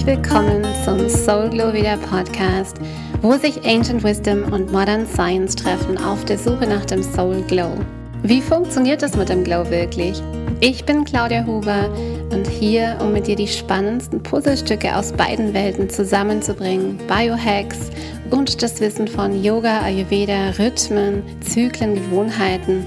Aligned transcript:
Herzlich 0.00 0.24
willkommen 0.24 0.64
zum 0.82 1.10
Soul 1.10 1.50
Glow 1.50 1.74
Wieder 1.74 1.98
Podcast, 1.98 2.78
wo 3.20 3.34
sich 3.34 3.62
Ancient 3.66 4.02
Wisdom 4.02 4.50
und 4.50 4.72
Modern 4.72 5.06
Science 5.06 5.54
treffen 5.54 5.98
auf 5.98 6.24
der 6.24 6.38
Suche 6.38 6.66
nach 6.66 6.86
dem 6.86 7.02
Soul 7.02 7.42
Glow. 7.42 7.74
Wie 8.22 8.40
funktioniert 8.40 9.02
das 9.02 9.14
mit 9.14 9.28
dem 9.28 9.44
Glow 9.44 9.68
wirklich? 9.68 10.22
Ich 10.60 10.86
bin 10.86 11.04
Claudia 11.04 11.44
Huber 11.44 11.90
und 12.32 12.46
hier, 12.46 12.96
um 13.02 13.12
mit 13.12 13.26
dir 13.26 13.36
die 13.36 13.46
spannendsten 13.46 14.22
Puzzlestücke 14.22 14.96
aus 14.96 15.12
beiden 15.12 15.52
Welten 15.52 15.90
zusammenzubringen, 15.90 16.98
Biohacks 17.06 17.90
und 18.30 18.62
das 18.62 18.80
Wissen 18.80 19.06
von 19.06 19.44
Yoga, 19.44 19.82
Ayurveda, 19.82 20.52
Rhythmen, 20.58 21.22
Zyklen, 21.42 21.96
Gewohnheiten, 21.96 22.86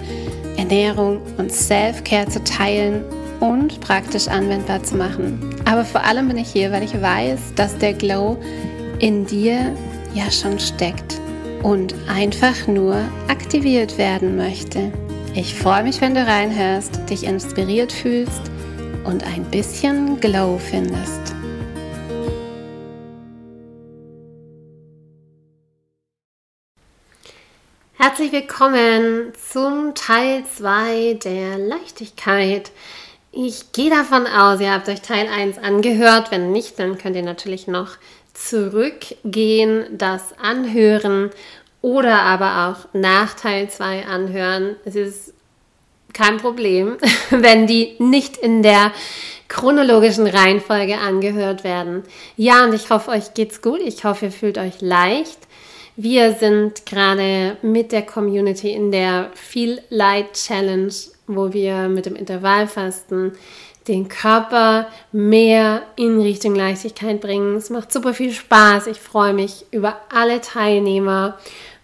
Ernährung 0.57 1.21
und 1.37 1.51
Self-Care 1.51 2.29
zu 2.29 2.43
teilen 2.43 3.03
und 3.43 3.81
praktisch 3.81 4.29
anwendbar 4.29 4.83
zu 4.83 4.95
machen. 4.95 5.53
Aber 5.65 5.83
vor 5.83 6.01
allem 6.05 6.29
bin 6.29 6.37
ich 6.37 6.49
hier, 6.49 6.71
weil 6.71 6.81
ich 6.81 7.01
weiß, 7.01 7.55
dass 7.55 7.77
der 7.77 7.91
Glow 7.93 8.37
in 8.99 9.25
dir 9.25 9.75
ja 10.13 10.31
schon 10.31 10.57
steckt 10.59 11.19
und 11.61 11.93
einfach 12.07 12.67
nur 12.67 12.95
aktiviert 13.27 13.97
werden 13.97 14.37
möchte. 14.37 14.93
Ich 15.35 15.55
freue 15.55 15.83
mich, 15.83 15.99
wenn 15.99 16.15
du 16.15 16.25
reinhörst, 16.25 17.01
dich 17.09 17.25
inspiriert 17.25 17.91
fühlst 17.91 18.43
und 19.03 19.25
ein 19.25 19.43
bisschen 19.51 20.21
Glow 20.21 20.57
findest. 20.57 21.35
Herzlich 27.97 28.31
willkommen 28.31 29.33
zum 29.51 29.95
Teil 29.95 30.45
2 30.45 31.15
der 31.15 31.57
Leichtigkeit. 31.57 32.71
Ich 33.35 33.71
gehe 33.71 33.89
davon 33.89 34.27
aus, 34.27 34.61
ihr 34.61 34.71
habt 34.71 34.87
euch 34.87 35.01
Teil 35.01 35.27
1 35.27 35.57
angehört. 35.57 36.29
Wenn 36.29 36.51
nicht, 36.51 36.77
dann 36.77 36.99
könnt 36.99 37.15
ihr 37.15 37.23
natürlich 37.23 37.65
noch 37.65 37.93
zurückgehen, 38.35 39.85
das 39.89 40.37
anhören 40.37 41.31
oder 41.81 42.21
aber 42.21 42.67
auch 42.67 42.93
nach 42.93 43.33
Teil 43.33 43.71
2 43.71 44.05
anhören. 44.05 44.75
Es 44.85 44.95
ist 44.95 45.33
kein 46.13 46.37
Problem, 46.37 46.97
wenn 47.31 47.65
die 47.65 47.95
nicht 47.97 48.37
in 48.37 48.61
der 48.61 48.91
chronologischen 49.47 50.27
Reihenfolge 50.27 50.99
angehört 50.99 51.63
werden. 51.63 52.03
Ja, 52.37 52.65
und 52.65 52.73
ich 52.73 52.91
hoffe, 52.91 53.09
euch 53.09 53.33
geht's 53.33 53.63
gut. 53.63 53.79
Ich 53.83 54.03
hoffe, 54.03 54.25
ihr 54.25 54.31
fühlt 54.31 54.59
euch 54.59 54.79
leicht. 54.79 55.39
Wir 55.95 56.33
sind 56.33 56.85
gerade 56.85 57.57
mit 57.63 57.91
der 57.93 58.03
Community 58.03 58.71
in 58.71 58.91
der 58.91 59.31
Feel 59.33 59.81
Light 59.89 60.33
Challenge 60.33 60.93
wo 61.27 61.53
wir 61.53 61.89
mit 61.89 62.05
dem 62.05 62.15
Intervallfasten 62.15 63.33
den 63.87 64.07
Körper 64.07 64.87
mehr 65.11 65.83
in 65.95 66.21
Richtung 66.21 66.55
Leichtigkeit 66.55 67.19
bringen. 67.19 67.55
Es 67.55 67.69
macht 67.69 67.91
super 67.91 68.13
viel 68.13 68.31
Spaß. 68.31 68.87
Ich 68.87 68.99
freue 68.99 69.33
mich 69.33 69.65
über 69.71 69.97
alle 70.13 70.41
Teilnehmer 70.41 71.37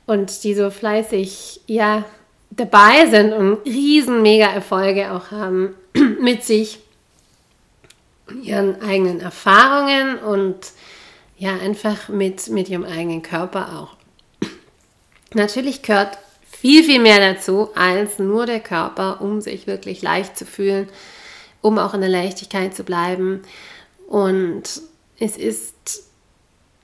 und 0.05 0.43
die 0.43 0.53
so 0.53 0.69
fleißig 0.69 1.61
ja 1.67 2.05
dabei 2.51 3.07
sind 3.09 3.33
und 3.33 3.65
riesen 3.65 4.21
mega 4.21 4.47
Erfolge 4.47 5.11
auch 5.11 5.31
haben 5.31 5.75
mit 6.21 6.43
sich 6.43 6.79
ihren 8.43 8.81
eigenen 8.81 9.21
Erfahrungen 9.21 10.19
und 10.19 10.55
ja 11.37 11.51
einfach 11.57 12.09
mit 12.09 12.49
mit 12.49 12.69
ihrem 12.69 12.85
eigenen 12.85 13.21
Körper 13.21 13.79
auch. 13.79 14.47
Natürlich 15.33 15.81
gehört 15.81 16.17
viel, 16.59 16.83
viel 16.83 16.99
mehr 16.99 17.19
dazu 17.19 17.69
als 17.75 18.19
nur 18.19 18.45
der 18.45 18.59
Körper, 18.59 19.21
um 19.21 19.39
sich 19.39 19.65
wirklich 19.65 20.01
leicht 20.01 20.37
zu 20.37 20.45
fühlen, 20.45 20.89
um 21.61 21.77
auch 21.77 21.93
in 21.93 22.01
der 22.01 22.09
Leichtigkeit 22.09 22.75
zu 22.75 22.83
bleiben. 22.83 23.43
Und 24.07 24.63
es 25.19 25.37
ist 25.37 26.03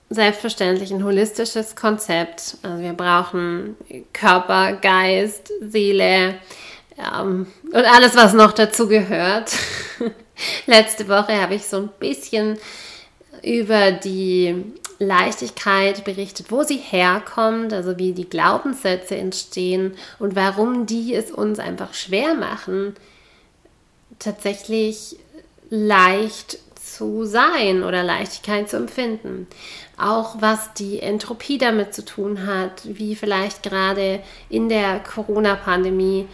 selbstverständlich 0.10 0.94
ein 0.94 1.04
holistisches 1.04 1.76
Konzept. 1.76 2.58
Also 2.64 2.82
wir 2.82 2.94
brauchen 2.94 3.76
Körper, 4.14 4.74
Geist, 4.74 5.52
Seele 5.60 6.36
ähm, 6.98 7.48
und 7.66 7.76
alles, 7.76 8.16
was 8.16 8.34
noch 8.34 8.54
dazu 8.54 8.88
gehört. 8.88 9.52
Letzte 10.68 11.10
Woche 11.10 11.42
habe 11.42 11.56
ich 11.56 11.66
so 11.66 11.78
ein 11.78 11.90
bisschen 12.00 12.58
über 13.44 13.92
die 13.92 14.64
Leichtigkeit 15.00 16.04
berichtet, 16.04 16.52
wo 16.52 16.64
sie 16.64 16.78
herkommt, 16.78 17.74
also 17.74 17.98
wie 17.98 18.14
die 18.14 18.30
Glaubenssätze 18.30 19.16
entstehen 19.16 19.96
und 20.20 20.36
warum 20.36 20.86
die 20.86 21.14
es 21.14 21.32
uns 21.32 21.60
einfach 21.60 21.94
schwer 21.94 22.34
machen, 22.34 22.96
tatsächlich 24.20 25.18
leicht 25.70 26.60
zu 26.76 27.26
sein 27.26 27.84
oder 27.84 28.04
Leichtigkeit 28.04 28.70
zu 28.70 28.78
empfinden. 28.78 29.48
Auch 29.98 30.42
was 30.42 30.74
die 30.74 31.00
Entropie 31.00 31.58
damit 31.58 31.94
zu 31.94 32.06
tun 32.06 32.46
hat, 32.46 32.82
wie 32.84 33.16
vielleicht 33.16 33.64
gerade 33.64 34.22
in 34.50 34.70
der 34.70 35.00
Corona-Pandemie 35.00 36.28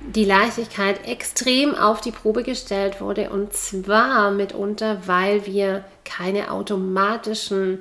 die 0.00 0.24
Leichtigkeit 0.24 1.06
extrem 1.06 1.74
auf 1.74 2.00
die 2.00 2.12
Probe 2.12 2.42
gestellt 2.42 3.00
wurde 3.00 3.30
und 3.30 3.52
zwar 3.52 4.30
mitunter, 4.30 5.02
weil 5.06 5.44
wir 5.46 5.84
keine 6.04 6.50
automatischen 6.50 7.80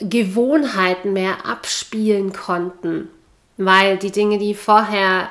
Gewohnheiten 0.00 1.12
mehr 1.12 1.46
abspielen 1.46 2.32
konnten, 2.32 3.08
weil 3.56 3.96
die 3.96 4.12
Dinge, 4.12 4.38
die 4.38 4.54
vorher 4.54 5.28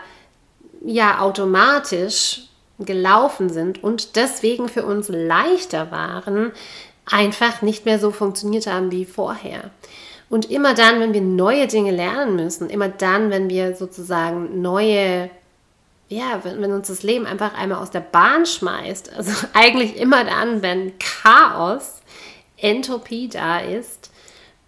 ja 0.84 1.20
automatisch 1.20 2.44
gelaufen 2.80 3.50
sind 3.50 3.84
und 3.84 4.16
deswegen 4.16 4.68
für 4.68 4.86
uns 4.86 5.08
leichter 5.10 5.92
waren, 5.92 6.52
einfach 7.06 7.62
nicht 7.62 7.86
mehr 7.86 8.00
so 8.00 8.12
funktioniert 8.12 8.68
haben 8.68 8.92
wie 8.92 9.06
vorher. 9.06 9.70
Und 10.30 10.50
immer 10.50 10.74
dann, 10.74 11.00
wenn 11.00 11.14
wir 11.14 11.22
neue 11.22 11.68
Dinge 11.68 11.92
lernen 11.92 12.36
müssen, 12.36 12.70
immer 12.70 12.90
dann, 12.90 13.30
wenn 13.30 13.50
wir 13.50 13.76
sozusagen 13.76 14.62
neue, 14.62 15.30
ja, 16.10 16.40
wenn, 16.44 16.62
wenn 16.62 16.74
uns 16.74 16.88
das 16.88 17.04
Leben 17.04 17.28
einfach 17.28 17.54
einmal 17.54 17.78
aus 17.78 17.92
der 17.92 18.00
Bahn 18.00 18.46
schmeißt, 18.46 19.14
also 19.16 19.32
eigentlich 19.54 19.98
immer 19.98 20.24
dann, 20.26 20.62
wenn 20.62 20.94
Chaos, 21.00 22.02
Entropie 22.58 23.28
da 23.28 23.60
ist, 23.60 24.05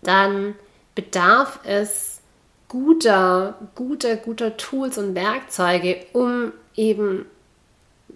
dann 0.01 0.55
bedarf 0.95 1.59
es 1.63 2.21
guter, 2.67 3.55
guter, 3.75 4.15
guter 4.15 4.57
Tools 4.57 4.97
und 4.97 5.15
Werkzeuge, 5.15 6.05
um 6.13 6.51
eben 6.75 7.25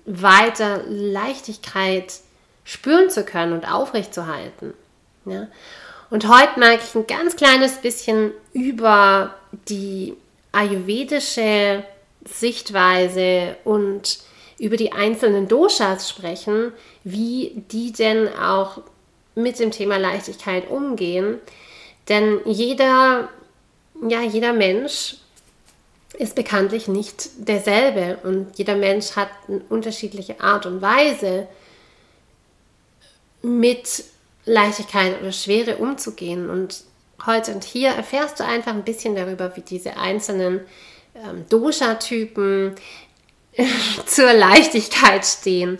weiter 0.06 0.82
Leichtigkeit 0.88 2.14
spüren 2.64 3.10
zu 3.10 3.24
können 3.24 3.54
und 3.54 3.72
aufrechtzuerhalten. 3.72 4.74
Ja? 5.26 5.48
Und 6.10 6.28
heute 6.28 6.60
mag 6.60 6.80
ich 6.84 6.96
ein 6.96 7.08
ganz 7.08 7.36
kleines 7.36 7.78
bisschen 7.78 8.32
über 8.54 9.36
die 9.70 10.14
ayurvedische 10.52 11.84
Sichtweise 12.26 13.56
und 13.64 14.20
über 14.60 14.78
die 14.78 14.92
einzelnen 14.92 15.48
Doshas 15.48 16.10
sprechen, 16.10 16.72
wie 17.04 17.64
die 17.72 17.92
denn 17.92 18.28
auch 18.36 18.82
mit 19.34 19.60
dem 19.60 19.72
Thema 19.72 19.98
Leichtigkeit 19.98 20.70
umgehen. 20.70 21.40
Denn 22.10 22.40
jeder, 22.46 23.30
ja, 24.08 24.22
jeder 24.22 24.54
Mensch 24.54 25.18
ist 26.14 26.36
bekanntlich 26.36 26.88
nicht 26.88 27.30
derselbe 27.48 28.20
und 28.24 28.58
jeder 28.58 28.76
Mensch 28.76 29.16
hat 29.16 29.30
eine 29.48 29.62
unterschiedliche 29.70 30.42
Art 30.42 30.66
und 30.66 30.82
Weise, 30.82 31.48
mit 33.42 34.04
Leichtigkeit 34.46 35.20
oder 35.20 35.32
Schwere 35.32 35.78
umzugehen. 35.78 36.50
Und 36.50 36.84
heute 37.26 37.54
und 37.54 37.64
hier 37.64 37.90
erfährst 37.90 38.40
du 38.40 38.46
einfach 38.46 38.74
ein 38.74 38.84
bisschen 38.84 39.16
darüber, 39.16 39.56
wie 39.56 39.62
diese 39.62 39.98
einzelnen 39.98 40.62
ähm, 41.16 41.46
Dosha-Typen 41.50 42.76
zur 44.06 44.34
Leichtigkeit 44.34 45.26
stehen. 45.26 45.80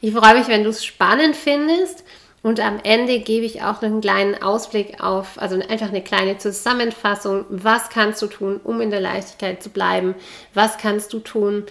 Ich 0.00 0.12
freue 0.12 0.38
mich, 0.38 0.48
wenn 0.48 0.64
du 0.64 0.70
es 0.70 0.84
spannend 0.84 1.36
findest. 1.36 2.03
Und 2.44 2.60
am 2.60 2.78
Ende 2.82 3.20
gebe 3.20 3.46
ich 3.46 3.62
auch 3.62 3.80
noch 3.80 3.84
einen 3.84 4.02
kleinen 4.02 4.42
Ausblick 4.42 5.02
auf, 5.02 5.40
also 5.40 5.54
einfach 5.66 5.88
eine 5.88 6.04
kleine 6.04 6.36
Zusammenfassung. 6.36 7.46
Was 7.48 7.88
kannst 7.88 8.20
du 8.20 8.26
tun, 8.26 8.60
um 8.62 8.82
in 8.82 8.90
der 8.90 9.00
Leichtigkeit 9.00 9.62
zu 9.62 9.70
bleiben? 9.70 10.14
Was 10.52 10.76
kannst 10.76 11.14
du 11.14 11.20
tun? 11.20 11.64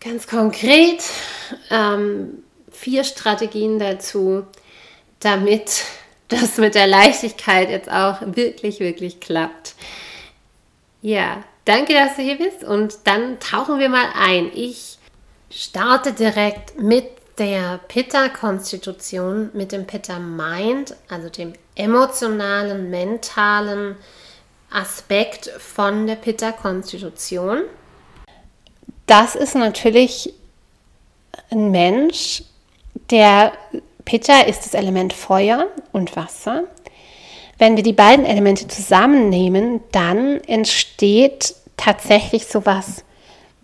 Ganz 0.00 0.26
konkret 0.26 1.02
ähm, 1.70 2.44
vier 2.70 3.04
Strategien 3.04 3.78
dazu, 3.78 4.44
damit 5.20 5.84
das 6.28 6.58
mit 6.58 6.74
der 6.74 6.86
Leichtigkeit 6.86 7.70
jetzt 7.70 7.90
auch 7.90 8.18
wirklich, 8.20 8.80
wirklich 8.80 9.18
klappt. 9.18 9.76
Ja, 11.00 11.42
danke, 11.64 11.94
dass 11.94 12.16
du 12.16 12.22
hier 12.22 12.36
bist 12.36 12.64
und 12.64 12.98
dann 13.04 13.40
tauchen 13.40 13.78
wir 13.78 13.88
mal 13.88 14.08
ein. 14.14 14.50
Ich 14.54 14.98
starte 15.50 16.12
direkt 16.12 16.78
mit 16.78 17.06
der 17.38 17.78
Pitta-Konstitution, 17.88 19.50
mit 19.54 19.72
dem 19.72 19.86
Pitta-Mind, 19.86 20.96
also 21.08 21.28
dem 21.28 21.54
emotionalen, 21.74 22.90
mentalen 22.90 23.96
Aspekt 24.70 25.48
von 25.58 26.06
der 26.06 26.16
Pitta-Konstitution. 26.16 27.62
Das 29.06 29.34
ist 29.34 29.54
natürlich 29.54 30.32
ein 31.50 31.70
Mensch, 31.70 32.42
der 33.10 33.52
Pitta 34.04 34.40
ist 34.42 34.64
das 34.64 34.74
Element 34.74 35.12
Feuer 35.12 35.66
und 35.92 36.16
Wasser. 36.16 36.64
Wenn 37.58 37.76
wir 37.76 37.82
die 37.82 37.92
beiden 37.92 38.24
Elemente 38.24 38.66
zusammennehmen, 38.68 39.80
dann 39.92 40.40
entsteht 40.44 41.54
tatsächlich 41.76 42.46
sowas. 42.46 43.04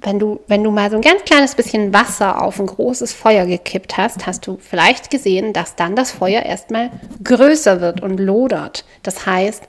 Wenn 0.03 0.19
du, 0.19 0.41
wenn 0.47 0.65
du 0.65 0.71
mal 0.71 0.91
so 0.91 0.97
ein 0.97 1.03
ganz 1.03 1.25
kleines 1.25 1.55
bisschen 1.55 1.93
Wasser 1.93 2.41
auf 2.43 2.59
ein 2.59 2.67
großes 2.67 3.13
Feuer 3.13 3.45
gekippt 3.45 3.99
hast, 3.99 4.27
hast 4.27 4.47
du 4.47 4.59
vielleicht 4.59 5.11
gesehen, 5.11 5.53
dass 5.53 5.77
dann 5.77 5.95
das 5.95 6.11
Feuer 6.11 6.43
erstmal 6.43 6.91
größer 7.23 7.83
wird 7.83 8.01
und 8.01 8.19
lodert. 8.19 8.85
Das 9.03 9.27
heißt, 9.27 9.63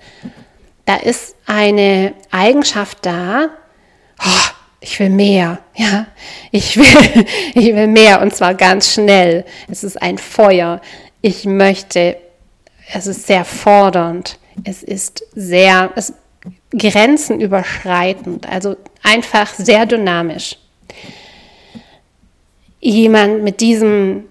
da 0.86 0.96
ist 0.96 1.36
eine 1.48 2.14
Eigenschaft 2.32 3.00
da, 3.06 3.50
oh, 4.20 4.52
ich 4.80 5.00
will 5.00 5.10
mehr, 5.10 5.60
ja, 5.76 6.08
ich 6.52 6.78
will, 6.78 7.26
ich 7.54 7.76
will 7.76 7.88
mehr 7.88 8.22
und 8.22 8.36
zwar 8.36 8.56
ganz 8.56 8.94
schnell. 8.94 9.46
Es 9.70 9.84
ist 9.84 10.02
ein 10.02 10.18
Feuer. 10.18 10.82
Ich 11.22 11.46
möchte, 11.46 12.18
es 12.94 13.06
ist 13.06 13.28
sehr 13.28 13.46
fordernd. 13.46 14.40
Es 14.64 14.82
ist 14.82 15.24
sehr, 15.34 15.92
es 15.96 16.14
grenzenüberschreitend, 16.72 18.48
also 18.50 18.76
einfach 19.04 19.54
sehr 19.54 19.86
dynamisch. 19.86 20.58
Jemand 22.80 23.44
mit 23.44 23.62
diesem 23.62 24.26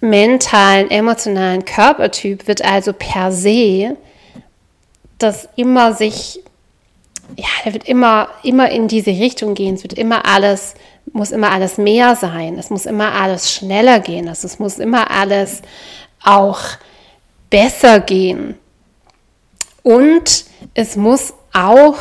mentalen, 0.00 0.90
emotionalen 0.90 1.64
Körpertyp 1.64 2.46
wird 2.48 2.64
also 2.64 2.92
per 2.92 3.32
se 3.32 3.96
das 5.18 5.48
immer 5.54 5.94
sich 5.94 6.40
ja, 7.36 7.46
der 7.64 7.74
wird 7.74 7.88
immer, 7.88 8.28
immer 8.42 8.70
in 8.70 8.88
diese 8.88 9.10
Richtung 9.10 9.54
gehen. 9.54 9.74
Es 9.74 9.82
wird 9.82 9.94
immer 9.94 10.26
alles, 10.26 10.74
muss 11.12 11.30
immer 11.30 11.50
alles 11.50 11.78
mehr 11.78 12.16
sein. 12.16 12.58
Es 12.58 12.70
muss 12.70 12.86
immer 12.86 13.12
alles 13.12 13.52
schneller 13.52 14.00
gehen. 14.00 14.28
Also 14.28 14.46
es 14.46 14.58
muss 14.58 14.78
immer 14.78 15.10
alles 15.10 15.62
auch 16.22 16.60
besser 17.50 18.00
gehen. 18.00 18.56
Und 19.82 20.44
es 20.74 20.96
muss 20.96 21.34
auch 21.52 21.98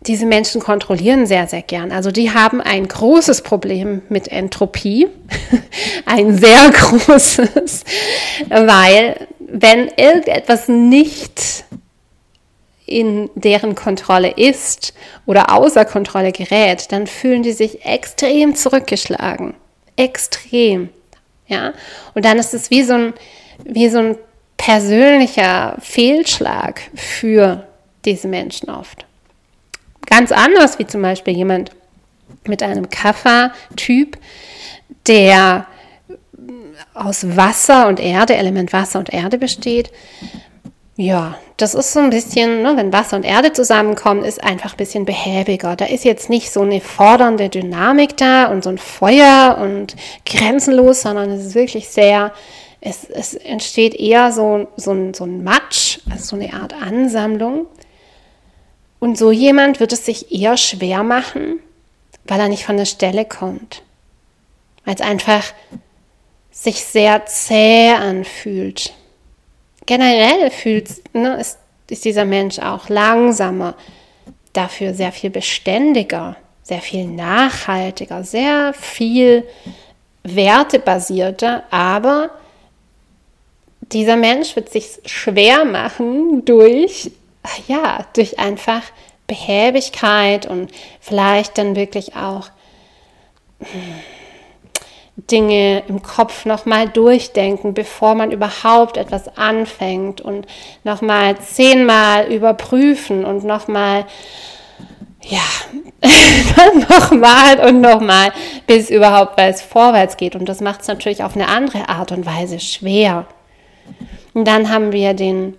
diese 0.00 0.26
Menschen 0.26 0.60
kontrollieren 0.60 1.26
sehr, 1.26 1.46
sehr 1.46 1.62
gern. 1.62 1.92
Also 1.92 2.10
die 2.10 2.32
haben 2.32 2.60
ein 2.60 2.86
großes 2.86 3.42
Problem 3.42 4.02
mit 4.08 4.28
Entropie, 4.28 5.08
ein 6.06 6.36
sehr 6.36 6.70
großes, 6.72 7.84
weil 8.48 9.26
wenn 9.38 9.88
irgendetwas 9.96 10.68
nicht 10.68 11.64
in 12.86 13.28
deren 13.34 13.74
Kontrolle 13.74 14.30
ist 14.30 14.94
oder 15.26 15.52
außer 15.52 15.84
Kontrolle 15.84 16.32
gerät, 16.32 16.90
dann 16.90 17.06
fühlen 17.06 17.42
die 17.42 17.52
sich 17.52 17.84
extrem 17.84 18.54
zurückgeschlagen. 18.54 19.54
Extrem. 19.96 20.88
Ja? 21.48 21.74
Und 22.14 22.24
dann 22.24 22.38
ist 22.38 22.54
es 22.54 22.70
wie 22.70 22.82
so 22.82 22.94
ein, 22.94 23.14
wie 23.64 23.90
so 23.90 23.98
ein 23.98 24.16
persönlicher 24.68 25.76
Fehlschlag 25.80 26.82
für 26.94 27.66
diese 28.04 28.28
Menschen 28.28 28.68
oft. 28.68 29.06
Ganz 30.04 30.30
anders 30.30 30.78
wie 30.78 30.86
zum 30.86 31.00
Beispiel 31.00 31.34
jemand 31.34 31.70
mit 32.44 32.62
einem 32.62 32.90
Kaffer-Typ, 32.90 34.18
der 35.06 35.64
aus 36.92 37.34
Wasser 37.34 37.88
und 37.88 37.98
Erde, 37.98 38.36
Element 38.36 38.74
Wasser 38.74 38.98
und 38.98 39.10
Erde 39.10 39.38
besteht, 39.38 39.90
ja, 40.96 41.38
das 41.56 41.72
ist 41.72 41.94
so 41.94 42.00
ein 42.00 42.10
bisschen, 42.10 42.60
ne, 42.60 42.76
wenn 42.76 42.92
Wasser 42.92 43.16
und 43.16 43.24
Erde 43.24 43.54
zusammenkommen, 43.54 44.22
ist 44.22 44.44
einfach 44.44 44.74
ein 44.74 44.76
bisschen 44.76 45.06
behäbiger. 45.06 45.76
Da 45.76 45.86
ist 45.86 46.04
jetzt 46.04 46.28
nicht 46.28 46.52
so 46.52 46.60
eine 46.60 46.82
fordernde 46.82 47.48
Dynamik 47.48 48.18
da 48.18 48.48
und 48.48 48.64
so 48.64 48.68
ein 48.68 48.78
Feuer 48.78 49.56
und 49.62 49.96
grenzenlos, 50.26 51.00
sondern 51.00 51.30
es 51.30 51.46
ist 51.46 51.54
wirklich 51.54 51.88
sehr, 51.88 52.32
es, 52.80 53.04
es 53.04 53.34
entsteht 53.34 53.94
eher 53.94 54.32
so, 54.32 54.68
so, 54.76 54.92
ein, 54.92 55.14
so 55.14 55.24
ein 55.24 55.42
Matsch, 55.42 56.00
also 56.10 56.24
so 56.24 56.36
eine 56.36 56.52
Art 56.52 56.72
Ansammlung. 56.72 57.66
Und 59.00 59.16
so 59.16 59.30
jemand 59.30 59.80
wird 59.80 59.92
es 59.92 60.04
sich 60.04 60.32
eher 60.32 60.56
schwer 60.56 61.02
machen, 61.02 61.60
weil 62.24 62.40
er 62.40 62.48
nicht 62.48 62.64
von 62.64 62.76
der 62.76 62.84
Stelle 62.84 63.24
kommt. 63.24 63.82
Weil 64.84 64.94
es 64.94 65.00
einfach 65.00 65.44
sich 66.50 66.84
sehr 66.84 67.26
zäh 67.26 67.90
anfühlt 67.90 68.92
generell 69.88 70.50
fühlt, 70.50 71.14
ne, 71.14 71.40
ist, 71.40 71.58
ist 71.90 72.04
dieser 72.04 72.26
Mensch 72.26 72.60
auch 72.60 72.88
langsamer, 72.88 73.74
dafür 74.52 74.94
sehr 74.94 75.10
viel 75.10 75.30
beständiger, 75.30 76.36
sehr 76.62 76.80
viel 76.80 77.06
nachhaltiger, 77.06 78.22
sehr 78.22 78.74
viel 78.74 79.44
wertebasierter, 80.22 81.64
aber 81.70 82.30
dieser 83.92 84.16
Mensch 84.16 84.56
wird 84.56 84.70
sich 84.70 84.98
schwer 85.06 85.64
machen 85.64 86.44
durch, 86.44 87.10
ja, 87.66 88.06
durch 88.14 88.38
einfach 88.38 88.82
Behäbigkeit 89.26 90.46
und 90.46 90.70
vielleicht 91.00 91.58
dann 91.58 91.76
wirklich 91.76 92.16
auch 92.16 92.50
Dinge 95.30 95.82
im 95.88 96.02
Kopf 96.02 96.44
nochmal 96.44 96.88
durchdenken, 96.88 97.74
bevor 97.74 98.14
man 98.14 98.30
überhaupt 98.30 98.96
etwas 98.96 99.36
anfängt 99.36 100.20
und 100.20 100.46
nochmal 100.84 101.38
zehnmal 101.38 102.32
überprüfen 102.32 103.24
und 103.24 103.44
nochmal, 103.44 104.06
ja, 105.22 105.40
nochmal 106.88 107.68
und 107.68 107.80
nochmal, 107.80 108.32
bis 108.66 108.90
überhaupt 108.90 109.36
weil 109.36 109.50
es 109.50 109.60
vorwärts 109.60 110.16
geht. 110.16 110.36
Und 110.36 110.48
das 110.48 110.60
macht 110.60 110.82
es 110.82 110.88
natürlich 110.88 111.24
auf 111.24 111.34
eine 111.34 111.48
andere 111.48 111.88
Art 111.88 112.12
und 112.12 112.24
Weise 112.24 112.60
schwer. 112.60 113.26
Und 114.34 114.46
dann 114.46 114.68
haben 114.70 114.92
wir 114.92 115.14
den, 115.14 115.54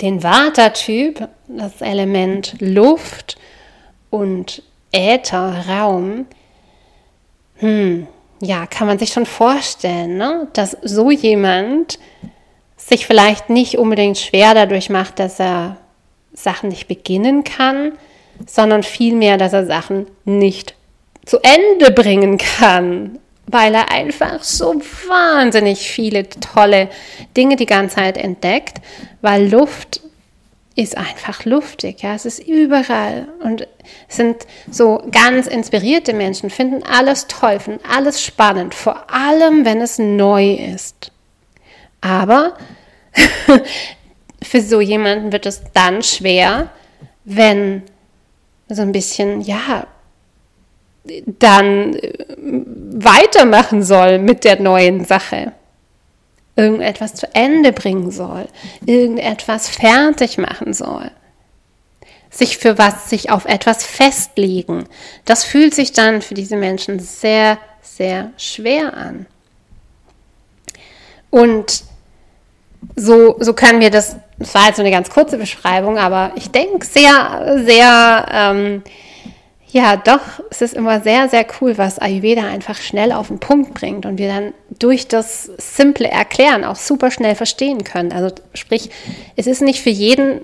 den 0.00 0.22
Vata-Typ, 0.22 1.28
das 1.48 1.80
Element 1.80 2.56
Luft 2.60 3.38
und 4.10 4.62
Äther, 4.92 5.64
Raum. 5.68 6.26
Hm, 7.56 8.06
ja, 8.40 8.66
kann 8.66 8.86
man 8.86 8.98
sich 8.98 9.12
schon 9.12 9.26
vorstellen, 9.26 10.16
ne? 10.16 10.48
dass 10.54 10.76
so 10.82 11.10
jemand 11.10 11.98
sich 12.76 13.06
vielleicht 13.06 13.50
nicht 13.50 13.78
unbedingt 13.78 14.18
schwer 14.18 14.54
dadurch 14.54 14.88
macht, 14.88 15.18
dass 15.18 15.38
er 15.38 15.76
Sachen 16.32 16.70
nicht 16.70 16.88
beginnen 16.88 17.44
kann, 17.44 17.92
sondern 18.46 18.82
vielmehr, 18.82 19.36
dass 19.36 19.52
er 19.52 19.66
Sachen 19.66 20.06
nicht 20.24 20.74
zu 21.26 21.38
Ende 21.42 21.90
bringen 21.90 22.38
kann, 22.38 23.18
weil 23.52 23.74
er 23.74 23.90
einfach 23.90 24.42
so 24.42 24.74
wahnsinnig 25.08 25.90
viele 25.90 26.28
tolle 26.28 26.88
Dinge 27.36 27.56
die 27.56 27.66
ganze 27.66 27.96
Zeit 27.96 28.16
entdeckt, 28.16 28.78
weil 29.20 29.50
Luft 29.50 30.00
ist 30.76 30.96
einfach 30.96 31.44
luftig, 31.44 32.02
ja, 32.02 32.14
es 32.14 32.24
ist 32.24 32.38
überall 32.38 33.28
und 33.40 33.66
sind 34.08 34.46
so 34.70 35.02
ganz 35.10 35.46
inspirierte 35.46 36.12
Menschen, 36.12 36.48
finden 36.48 36.82
alles 36.84 37.26
toll, 37.26 37.58
finden 37.58 37.84
alles 37.84 38.22
spannend, 38.22 38.74
vor 38.74 39.12
allem 39.12 39.64
wenn 39.64 39.80
es 39.80 39.98
neu 39.98 40.54
ist. 40.54 41.10
Aber 42.00 42.56
für 44.42 44.62
so 44.62 44.80
jemanden 44.80 45.32
wird 45.32 45.44
es 45.44 45.62
dann 45.74 46.02
schwer, 46.02 46.70
wenn 47.24 47.82
so 48.68 48.82
ein 48.82 48.92
bisschen, 48.92 49.40
ja, 49.40 49.86
dann 51.04 51.94
äh, 51.94 52.12
weitermachen 52.36 53.82
soll 53.82 54.18
mit 54.18 54.44
der 54.44 54.60
neuen 54.60 55.04
Sache 55.04 55.52
irgendetwas 56.56 57.14
zu 57.14 57.26
Ende 57.34 57.72
bringen 57.72 58.10
soll, 58.10 58.46
irgendetwas 58.84 59.68
fertig 59.68 60.36
machen 60.36 60.74
soll. 60.74 61.10
Sich 62.30 62.58
für 62.58 62.78
was, 62.78 63.10
sich 63.10 63.30
auf 63.30 63.44
etwas 63.46 63.84
festlegen. 63.84 64.84
Das 65.24 65.44
fühlt 65.44 65.74
sich 65.74 65.92
dann 65.92 66.22
für 66.22 66.34
diese 66.34 66.56
Menschen 66.56 67.00
sehr, 67.00 67.58
sehr 67.82 68.30
schwer 68.36 68.94
an. 68.94 69.26
Und 71.30 71.82
so, 72.94 73.36
so 73.40 73.52
können 73.52 73.80
wir 73.80 73.90
das, 73.90 74.16
das 74.38 74.54
war 74.54 74.66
jetzt 74.66 74.76
so 74.76 74.82
eine 74.82 74.90
ganz 74.90 75.10
kurze 75.10 75.38
Beschreibung, 75.38 75.98
aber 75.98 76.32
ich 76.36 76.50
denke 76.50 76.84
sehr, 76.86 77.62
sehr 77.64 78.26
ähm, 78.32 78.82
ja, 79.72 79.96
doch, 79.96 80.20
es 80.50 80.62
ist 80.62 80.74
immer 80.74 81.00
sehr, 81.00 81.28
sehr 81.28 81.46
cool, 81.60 81.78
was 81.78 81.98
Ayurveda 81.98 82.42
einfach 82.42 82.76
schnell 82.80 83.12
auf 83.12 83.28
den 83.28 83.38
Punkt 83.38 83.74
bringt 83.74 84.04
und 84.04 84.18
wir 84.18 84.28
dann 84.28 84.54
durch 84.78 85.06
das 85.06 85.44
simple 85.58 86.08
Erklären 86.08 86.64
auch 86.64 86.76
super 86.76 87.10
schnell 87.10 87.34
verstehen 87.34 87.84
können. 87.84 88.12
Also 88.12 88.34
sprich, 88.54 88.90
es 89.36 89.46
ist 89.46 89.62
nicht 89.62 89.80
für 89.80 89.90
jeden 89.90 90.40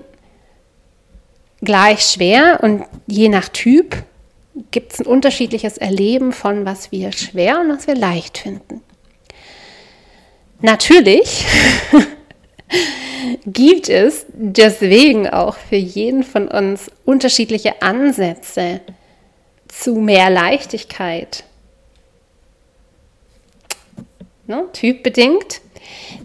gleich 1.61 2.01
schwer 2.03 2.59
und 2.61 2.83
je 3.07 3.29
nach 3.29 3.49
Typ 3.49 3.97
gibt 4.71 4.93
es 4.93 4.99
ein 4.99 5.05
unterschiedliches 5.05 5.77
Erleben 5.77 6.31
von 6.31 6.65
was 6.65 6.91
wir 6.91 7.11
schwer 7.11 7.59
und 7.59 7.69
was 7.69 7.87
wir 7.87 7.95
leicht 7.95 8.37
finden. 8.37 8.81
Natürlich 10.61 11.45
gibt 13.45 13.89
es 13.89 14.25
deswegen 14.29 15.29
auch 15.29 15.57
für 15.57 15.75
jeden 15.75 16.23
von 16.23 16.47
uns 16.47 16.89
unterschiedliche 17.05 17.81
Ansätze, 17.81 18.81
zu 19.67 19.95
mehr 19.95 20.29
Leichtigkeit. 20.29 21.43
ne, 24.47 24.65
typbedingt. 24.73 25.61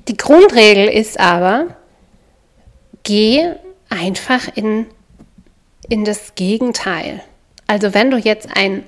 Die 0.09 0.17
Grundregel 0.17 0.89
ist 0.89 1.21
aber, 1.21 1.77
geh 3.03 3.53
einfach 3.89 4.49
in, 4.55 4.87
in 5.89 6.05
das 6.05 6.35
Gegenteil. 6.35 7.23
Also 7.67 7.95
wenn 7.95 8.11
du 8.11 8.17
jetzt 8.17 8.49
ein, 8.55 8.85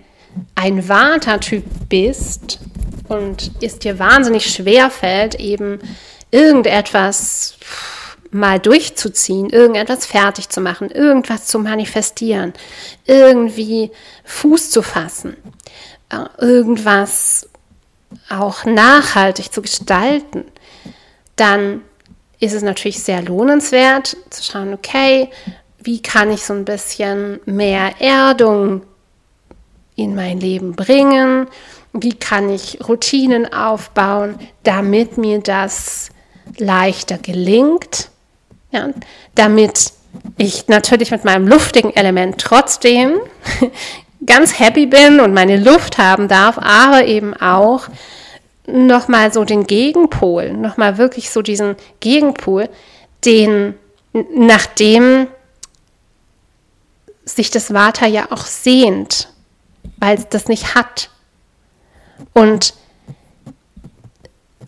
ein 0.54 0.88
Vata-Typ 0.88 1.64
bist 1.88 2.60
und 3.08 3.52
es 3.60 3.78
dir 3.78 3.98
wahnsinnig 3.98 4.52
schwer 4.52 4.90
fällt, 4.90 5.36
eben 5.36 5.80
irgendetwas 6.30 7.56
mal 8.34 8.58
durchzuziehen, 8.58 9.48
irgendetwas 9.48 10.06
fertig 10.06 10.48
zu 10.48 10.60
machen, 10.60 10.90
irgendwas 10.90 11.46
zu 11.46 11.58
manifestieren, 11.58 12.52
irgendwie 13.06 13.92
Fuß 14.24 14.70
zu 14.70 14.82
fassen, 14.82 15.36
äh, 16.10 16.26
irgendwas 16.38 17.48
auch 18.28 18.64
nachhaltig 18.64 19.52
zu 19.52 19.62
gestalten, 19.62 20.44
dann 21.36 21.82
ist 22.40 22.54
es 22.54 22.62
natürlich 22.62 23.02
sehr 23.02 23.22
lohnenswert 23.22 24.16
zu 24.30 24.42
schauen, 24.42 24.74
okay, 24.74 25.30
wie 25.78 26.02
kann 26.02 26.32
ich 26.32 26.44
so 26.44 26.54
ein 26.54 26.64
bisschen 26.64 27.40
mehr 27.44 28.00
Erdung 28.00 28.82
in 29.94 30.14
mein 30.14 30.40
Leben 30.40 30.74
bringen? 30.74 31.46
Wie 31.92 32.14
kann 32.14 32.50
ich 32.50 32.78
Routinen 32.88 33.52
aufbauen, 33.52 34.38
damit 34.64 35.18
mir 35.18 35.38
das 35.38 36.10
leichter 36.58 37.18
gelingt? 37.18 38.10
Ja, 38.74 38.88
damit 39.36 39.92
ich 40.36 40.66
natürlich 40.66 41.12
mit 41.12 41.24
meinem 41.24 41.46
luftigen 41.46 41.94
Element 41.94 42.40
trotzdem 42.40 43.20
ganz 44.26 44.58
happy 44.58 44.86
bin 44.86 45.20
und 45.20 45.32
meine 45.32 45.58
Luft 45.58 45.96
haben 45.98 46.26
darf, 46.26 46.58
aber 46.58 47.06
eben 47.06 47.34
auch 47.34 47.86
nochmal 48.66 49.32
so 49.32 49.44
den 49.44 49.68
Gegenpol, 49.68 50.52
nochmal 50.52 50.98
wirklich 50.98 51.30
so 51.30 51.40
diesen 51.40 51.76
Gegenpol, 52.00 52.68
den, 53.24 53.74
nachdem 54.12 55.28
sich 57.24 57.52
das 57.52 57.72
Vata 57.72 58.06
ja 58.06 58.32
auch 58.32 58.44
sehnt, 58.44 59.28
weil 59.98 60.18
es 60.18 60.28
das 60.30 60.48
nicht 60.48 60.74
hat. 60.74 61.10
Und 62.32 62.74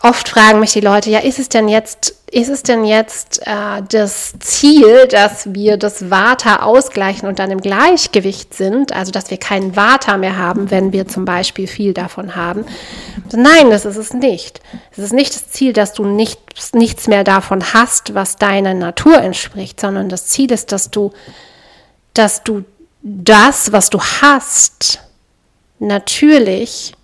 oft 0.09 0.29
fragen 0.29 0.61
mich 0.61 0.73
die 0.73 0.81
Leute, 0.81 1.11
ja, 1.11 1.19
ist 1.19 1.39
es 1.39 1.49
denn 1.49 1.69
jetzt, 1.69 2.15
ist 2.31 2.49
es 2.49 2.63
denn 2.63 2.85
jetzt 2.85 3.47
äh, 3.47 3.83
das 3.89 4.35
Ziel, 4.41 5.07
dass 5.09 5.53
wir 5.53 5.77
das 5.77 6.11
Vata 6.11 6.63
ausgleichen 6.63 7.29
und 7.29 7.39
dann 7.39 7.51
im 7.51 7.61
Gleichgewicht 7.61 8.55
sind, 8.55 8.93
also 8.93 9.13
dass 9.13 9.31
wir 9.31 9.39
keinen 9.39 9.77
Vata 9.77 10.17
mehr 10.17 10.39
haben, 10.39 10.71
wenn 10.71 10.93
wir 10.93 11.09
zum 11.09 11.25
Beispiel 11.25 11.67
viel 11.67 11.93
davon 11.93 12.37
haben? 12.37 12.65
Nein, 13.33 13.71
das 13.71 13.85
ist 13.85 13.97
es 13.97 14.13
nicht. 14.13 14.61
Es 14.93 14.99
ist 14.99 15.13
nicht 15.13 15.35
das 15.35 15.51
Ziel, 15.51 15.73
dass 15.73 15.93
du 15.93 16.05
nicht, 16.05 16.41
nichts 16.73 17.09
mehr 17.09 17.25
davon 17.25 17.75
hast, 17.75 18.15
was 18.15 18.37
deiner 18.37 18.75
Natur 18.75 19.19
entspricht, 19.19 19.81
sondern 19.81 20.09
das 20.09 20.27
Ziel 20.27 20.53
ist, 20.53 20.73
dass 20.73 20.91
du, 20.91 21.13
dass 22.15 22.45
du 22.45 22.65
das, 23.03 23.73
was 23.73 23.91
du 23.91 24.01
hast, 24.01 25.01
natürlich 25.79 26.95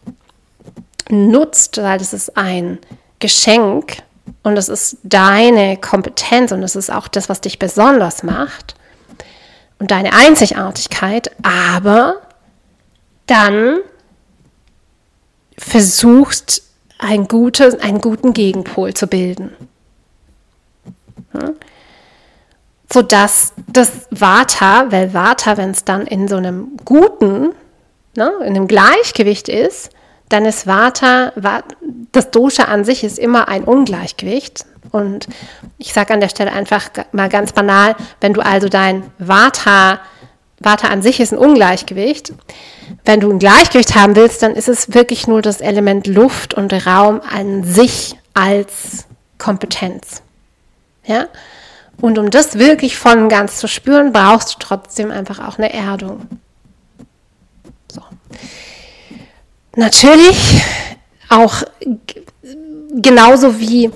nutzt, 1.12 1.76
weil 1.82 1.98
das 1.98 2.12
ist 2.12 2.36
ein 2.36 2.78
Geschenk 3.18 3.98
und 4.42 4.56
es 4.56 4.68
ist 4.68 4.96
deine 5.04 5.76
Kompetenz 5.76 6.52
und 6.52 6.62
es 6.62 6.74
ist 6.74 6.90
auch 6.90 7.06
das, 7.06 7.28
was 7.28 7.40
dich 7.40 7.58
besonders 7.58 8.22
macht 8.22 8.74
und 9.78 9.90
deine 9.90 10.12
Einzigartigkeit, 10.14 11.30
aber 11.42 12.22
dann 13.26 13.78
versuchst, 15.58 16.62
ein 16.98 17.26
gutes, 17.26 17.80
einen 17.80 18.00
guten 18.00 18.32
Gegenpol 18.32 18.94
zu 18.94 19.06
bilden. 19.06 19.50
Hm? 21.32 21.56
Sodass 22.92 23.52
das 23.66 24.06
Vata, 24.10 24.90
weil 24.90 25.12
Vata, 25.12 25.56
wenn 25.56 25.70
es 25.70 25.84
dann 25.84 26.06
in 26.06 26.28
so 26.28 26.36
einem 26.36 26.76
guten, 26.84 27.50
ne, 28.16 28.32
in 28.40 28.54
einem 28.54 28.68
Gleichgewicht 28.68 29.48
ist, 29.48 29.90
dann 30.32 30.44
ist 30.44 30.66
Vata, 30.66 31.32
das 32.12 32.30
Dosha 32.30 32.64
an 32.64 32.84
sich 32.84 33.04
ist 33.04 33.18
immer 33.18 33.48
ein 33.48 33.64
Ungleichgewicht. 33.64 34.64
Und 34.90 35.26
ich 35.78 35.92
sage 35.92 36.12
an 36.12 36.20
der 36.20 36.28
Stelle 36.28 36.52
einfach 36.52 36.90
mal 37.12 37.28
ganz 37.28 37.52
banal, 37.52 37.94
wenn 38.20 38.32
du 38.32 38.40
also 38.40 38.68
dein 38.68 39.04
Vata, 39.18 40.00
Vata 40.58 40.88
an 40.88 41.02
sich 41.02 41.20
ist 41.20 41.32
ein 41.32 41.38
Ungleichgewicht. 41.38 42.32
Wenn 43.04 43.20
du 43.20 43.30
ein 43.30 43.38
Gleichgewicht 43.38 43.94
haben 43.94 44.16
willst, 44.16 44.42
dann 44.42 44.54
ist 44.54 44.68
es 44.68 44.94
wirklich 44.94 45.26
nur 45.26 45.42
das 45.42 45.60
Element 45.60 46.06
Luft 46.06 46.54
und 46.54 46.72
Raum 46.86 47.20
an 47.20 47.64
sich 47.64 48.16
als 48.34 49.06
Kompetenz. 49.38 50.22
Ja? 51.04 51.26
Und 52.00 52.18
um 52.18 52.30
das 52.30 52.58
wirklich 52.58 52.96
voll 52.96 53.18
und 53.18 53.28
ganz 53.28 53.58
zu 53.58 53.68
spüren, 53.68 54.12
brauchst 54.12 54.54
du 54.54 54.58
trotzdem 54.58 55.10
einfach 55.10 55.46
auch 55.46 55.58
eine 55.58 55.72
Erdung. 55.72 56.26
So. 57.92 58.02
Natürlich 59.76 60.62
auch 61.28 61.62
genauso 62.94 63.58
wie 63.58 63.90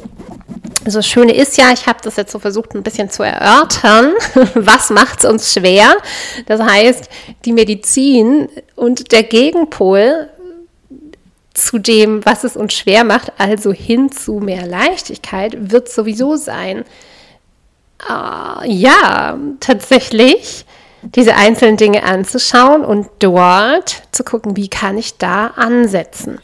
also 0.87 1.01
das 1.01 1.09
Schöne 1.09 1.35
ist 1.35 1.59
ja, 1.59 1.73
ich 1.73 1.89
habe 1.89 1.99
das 2.03 2.15
jetzt 2.15 2.31
so 2.31 2.39
versucht 2.39 2.75
ein 2.75 2.85
bisschen 2.85 3.11
zu 3.11 3.25
erörtern, 3.25 4.15
was 4.55 4.91
macht 4.91 5.19
es 5.19 5.25
uns 5.29 5.53
schwer? 5.53 5.97
Das 6.47 6.61
heißt, 6.61 7.11
die 7.45 7.53
Medizin 7.53 8.49
und 8.77 9.11
der 9.11 9.25
Gegenpol 9.25 10.31
zu 11.55 11.79
dem, 11.79 12.25
was 12.25 12.45
es 12.45 12.57
uns 12.57 12.75
schwer 12.75 13.03
macht, 13.03 13.33
also 13.37 13.73
hin 13.73 14.13
zu 14.13 14.35
mehr 14.35 14.65
Leichtigkeit, 14.65 15.73
wird 15.73 15.89
sowieso 15.89 16.37
sein. 16.37 16.85
Äh, 18.09 18.71
ja, 18.71 19.37
tatsächlich 19.59 20.67
diese 21.15 21.37
einzelnen 21.37 21.77
Dinge 21.77 22.03
anzuschauen 22.03 22.85
und 22.85 23.09
dort 23.21 24.03
zu 24.13 24.25
gucken, 24.25 24.57
wie 24.57 24.69
kann 24.69 24.99
ich 24.99 25.19
da 25.19 25.49
ansetzen. 25.49 26.39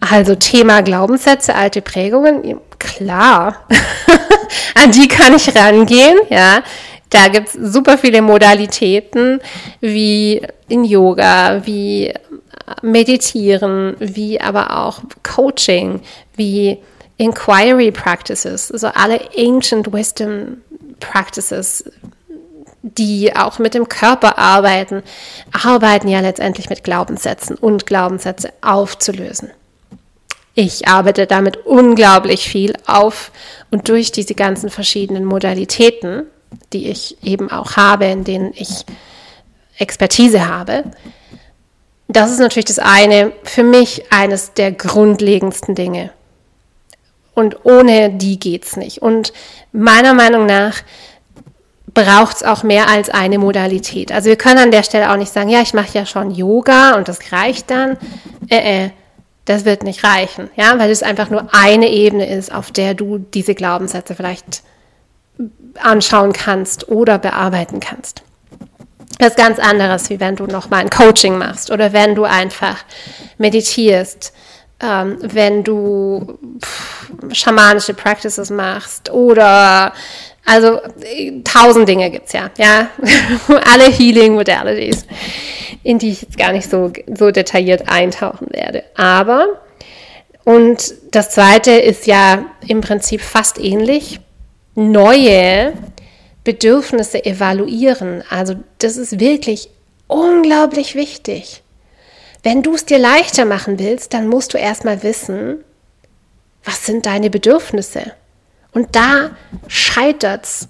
Also 0.00 0.34
Thema 0.34 0.82
Glaubenssätze, 0.82 1.54
alte 1.54 1.80
Prägungen, 1.80 2.60
klar, 2.78 3.66
an 4.74 4.90
die 4.90 5.08
kann 5.08 5.34
ich 5.34 5.54
rangehen, 5.54 6.18
ja. 6.28 6.62
Da 7.10 7.28
gibt 7.28 7.48
es 7.48 7.52
super 7.52 7.98
viele 7.98 8.22
Modalitäten, 8.22 9.40
wie 9.80 10.40
in 10.68 10.84
Yoga, 10.84 11.60
wie 11.66 12.12
Meditieren, 12.80 13.96
wie 13.98 14.40
aber 14.40 14.78
auch 14.78 15.00
Coaching, 15.22 16.00
wie 16.36 16.78
Inquiry 17.18 17.92
Practices, 17.92 18.72
also 18.72 18.88
alle 18.88 19.20
Ancient 19.36 19.92
Wisdom 19.92 20.62
Practices, 21.00 21.84
die 22.82 23.34
auch 23.34 23.58
mit 23.58 23.74
dem 23.74 23.88
Körper 23.88 24.38
arbeiten, 24.38 25.02
arbeiten 25.52 26.08
ja 26.08 26.20
letztendlich 26.20 26.68
mit 26.68 26.84
Glaubenssätzen 26.84 27.56
und 27.56 27.86
Glaubenssätze 27.86 28.52
aufzulösen. 28.60 29.50
Ich 30.54 30.86
arbeite 30.86 31.26
damit 31.26 31.64
unglaublich 31.64 32.48
viel 32.48 32.74
auf 32.86 33.32
und 33.70 33.88
durch 33.88 34.12
diese 34.12 34.34
ganzen 34.34 34.68
verschiedenen 34.68 35.24
Modalitäten, 35.24 36.24
die 36.72 36.88
ich 36.88 37.16
eben 37.22 37.50
auch 37.50 37.76
habe, 37.76 38.04
in 38.06 38.24
denen 38.24 38.52
ich 38.54 38.84
Expertise 39.78 40.46
habe. 40.48 40.84
Das 42.08 42.30
ist 42.30 42.40
natürlich 42.40 42.66
das 42.66 42.78
eine, 42.78 43.32
für 43.44 43.62
mich 43.62 44.12
eines 44.12 44.52
der 44.52 44.72
grundlegendsten 44.72 45.74
Dinge. 45.74 46.10
Und 47.34 47.64
ohne 47.64 48.10
die 48.10 48.38
geht 48.38 48.66
es 48.66 48.76
nicht. 48.76 49.00
Und 49.00 49.32
meiner 49.72 50.12
Meinung 50.12 50.44
nach 50.44 50.82
braucht 51.94 52.36
es 52.36 52.42
auch 52.42 52.62
mehr 52.62 52.88
als 52.88 53.10
eine 53.10 53.38
Modalität. 53.38 54.12
Also 54.12 54.28
wir 54.28 54.36
können 54.36 54.58
an 54.58 54.70
der 54.70 54.82
Stelle 54.82 55.10
auch 55.10 55.16
nicht 55.16 55.32
sagen, 55.32 55.48
ja, 55.48 55.60
ich 55.60 55.74
mache 55.74 55.98
ja 55.98 56.06
schon 56.06 56.30
Yoga 56.30 56.94
und 56.94 57.08
das 57.08 57.32
reicht 57.32 57.70
dann. 57.70 57.98
Äh, 58.48 58.84
äh, 58.84 58.90
das 59.44 59.64
wird 59.64 59.82
nicht 59.82 60.04
reichen, 60.04 60.50
ja, 60.54 60.78
weil 60.78 60.90
es 60.90 61.02
einfach 61.02 61.28
nur 61.28 61.52
eine 61.52 61.88
Ebene 61.88 62.28
ist, 62.28 62.54
auf 62.54 62.70
der 62.70 62.94
du 62.94 63.18
diese 63.18 63.54
Glaubenssätze 63.54 64.14
vielleicht 64.14 64.62
anschauen 65.80 66.32
kannst 66.32 66.88
oder 66.88 67.18
bearbeiten 67.18 67.80
kannst. 67.80 68.22
Das 69.18 69.30
ist 69.30 69.36
ganz 69.36 69.58
anderes, 69.58 70.10
wie 70.10 70.20
wenn 70.20 70.36
du 70.36 70.46
nochmal 70.46 70.80
ein 70.80 70.90
Coaching 70.90 71.38
machst 71.38 71.70
oder 71.70 71.92
wenn 71.92 72.14
du 72.14 72.24
einfach 72.24 72.84
meditierst, 73.38 74.32
ähm, 74.80 75.18
wenn 75.20 75.64
du 75.64 76.38
pff, 76.60 77.10
schamanische 77.32 77.94
Practices 77.94 78.50
machst 78.50 79.10
oder 79.10 79.92
also 80.44 80.80
tausend 81.44 81.88
Dinge 81.88 82.10
gibt 82.10 82.26
es 82.26 82.32
ja, 82.32 82.50
ja. 82.58 82.90
Alle 83.64 83.90
Healing 83.90 84.34
Modalities, 84.34 85.06
in 85.82 85.98
die 85.98 86.10
ich 86.10 86.22
jetzt 86.22 86.38
gar 86.38 86.52
nicht 86.52 86.68
so, 86.68 86.92
so 87.14 87.30
detailliert 87.30 87.88
eintauchen 87.88 88.48
werde. 88.50 88.82
Aber, 88.96 89.60
und 90.44 90.94
das 91.12 91.30
zweite 91.30 91.70
ist 91.72 92.06
ja 92.06 92.46
im 92.66 92.80
Prinzip 92.80 93.20
fast 93.20 93.58
ähnlich, 93.58 94.20
neue 94.74 95.74
Bedürfnisse 96.44 97.24
evaluieren. 97.24 98.24
Also 98.28 98.56
das 98.78 98.96
ist 98.96 99.20
wirklich 99.20 99.70
unglaublich 100.08 100.94
wichtig. 100.94 101.62
Wenn 102.42 102.62
du 102.62 102.74
es 102.74 102.84
dir 102.84 102.98
leichter 102.98 103.44
machen 103.44 103.78
willst, 103.78 104.12
dann 104.14 104.26
musst 104.26 104.54
du 104.54 104.58
erstmal 104.58 105.04
wissen, 105.04 105.62
was 106.64 106.84
sind 106.86 107.06
deine 107.06 107.30
Bedürfnisse? 107.30 108.12
Und 108.72 108.96
da 108.96 109.30
scheitert 109.68 110.44
es 110.44 110.68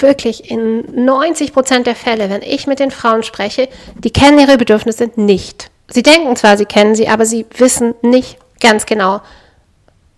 wirklich 0.00 0.50
in 0.50 1.04
90 1.04 1.52
Prozent 1.52 1.86
der 1.86 1.96
Fälle, 1.96 2.30
wenn 2.30 2.42
ich 2.42 2.66
mit 2.66 2.78
den 2.78 2.90
Frauen 2.90 3.22
spreche, 3.22 3.68
die 3.98 4.10
kennen 4.10 4.38
ihre 4.38 4.56
Bedürfnisse 4.56 5.10
nicht. 5.16 5.70
Sie 5.88 6.02
denken 6.02 6.34
zwar, 6.36 6.56
sie 6.56 6.64
kennen 6.64 6.94
sie, 6.94 7.08
aber 7.08 7.26
sie 7.26 7.46
wissen 7.56 7.94
nicht 8.02 8.38
ganz 8.60 8.86
genau, 8.86 9.20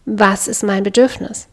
was 0.04 0.48
ist 0.48 0.62
mein 0.62 0.82
Bedürfnis. 0.82 1.48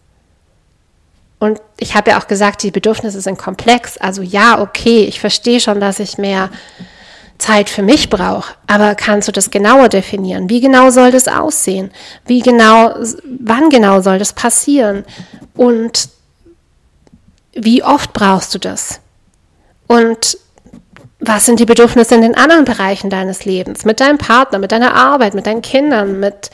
Und 1.40 1.62
ich 1.78 1.96
habe 1.96 2.12
ja 2.12 2.20
auch 2.20 2.28
gesagt, 2.28 2.64
die 2.64 2.72
Bedürfnisse 2.72 3.20
sind 3.20 3.38
komplex. 3.38 3.98
Also 3.98 4.22
ja, 4.22 4.62
okay, 4.62 5.04
ich 5.04 5.20
verstehe 5.20 5.60
schon, 5.60 5.80
dass 5.80 6.00
ich 6.00 6.18
mehr 6.18 6.50
Zeit 7.38 7.70
für 7.70 7.82
mich 7.82 8.10
brauche. 8.10 8.54
Aber 8.68 8.96
kannst 8.96 9.28
du 9.28 9.32
das 9.32 9.52
genauer 9.52 9.90
definieren? 9.90 10.50
Wie 10.50 10.62
genau 10.62 10.90
soll 10.90 11.12
das 11.12 11.28
aussehen? 11.28 11.92
Wie 12.26 12.40
genau, 12.40 12.96
wann 13.40 13.70
genau 13.70 14.02
soll 14.02 14.20
das 14.20 14.34
passieren? 14.34 15.04
Und 15.56 16.10
wie 17.54 17.84
oft 17.84 18.14
brauchst 18.14 18.54
du 18.54 18.60
das? 18.60 19.00
Und 19.88 20.38
was 21.20 21.46
sind 21.46 21.60
die 21.60 21.66
Bedürfnisse 21.66 22.16
in 22.16 22.22
den 22.22 22.36
anderen 22.36 22.66
Bereichen 22.66 23.10
deines 23.10 23.46
Lebens? 23.46 23.86
Mit 23.86 24.00
deinem 24.00 24.18
Partner, 24.18 24.60
mit 24.60 24.72
deiner 24.72 24.94
Arbeit, 24.94 25.34
mit 25.34 25.48
deinen 25.48 25.62
Kindern, 25.62 26.20
mit 26.20 26.52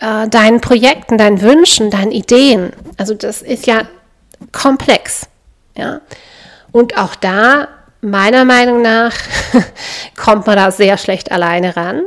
äh, 0.00 0.28
deinen 0.28 0.60
Projekten, 0.60 1.18
deinen 1.18 1.40
Wünschen, 1.42 1.90
deinen 1.90 2.12
Ideen. 2.12 2.72
Also 2.96 3.14
das 3.14 3.42
ist 3.42 3.66
ja 3.66 3.82
komplex. 4.52 5.26
Ja? 5.76 6.00
Und 6.72 6.96
auch 6.96 7.14
da, 7.14 7.68
meiner 8.00 8.44
Meinung 8.44 8.82
nach, 8.82 9.14
kommt 10.16 10.46
man 10.46 10.56
da 10.56 10.70
sehr 10.70 10.98
schlecht 10.98 11.32
alleine 11.32 11.76
ran. 11.76 12.02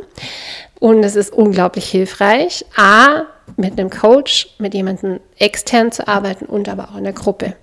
Und 0.79 1.03
es 1.03 1.15
ist 1.15 1.31
unglaublich 1.31 1.89
hilfreich, 1.89 2.65
a, 2.75 3.23
mit 3.57 3.79
einem 3.79 3.89
Coach, 3.89 4.55
mit 4.57 4.73
jemandem 4.73 5.19
extern 5.37 5.91
zu 5.91 6.07
arbeiten 6.07 6.45
und 6.45 6.69
aber 6.69 6.89
auch 6.91 6.97
in 6.97 7.03
der 7.03 7.13
Gruppe. 7.13 7.55